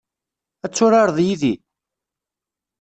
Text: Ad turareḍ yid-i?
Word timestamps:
Ad 0.65 0.71
turareḍ 0.71 1.17
yid-i? 1.25 1.53